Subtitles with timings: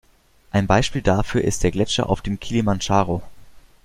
[0.49, 3.21] Ein Beispiel dafür ist der Gletscher auf dem Kilimandscharo.